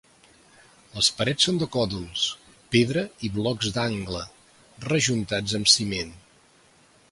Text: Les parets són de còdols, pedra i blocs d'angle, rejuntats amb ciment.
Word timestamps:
Les 0.93 1.09
parets 1.19 1.45
són 1.47 1.59
de 1.63 1.67
còdols, 1.75 2.23
pedra 2.77 3.05
i 3.29 3.31
blocs 3.37 3.71
d'angle, 3.77 4.25
rejuntats 4.89 5.57
amb 5.61 5.73
ciment. 5.77 6.19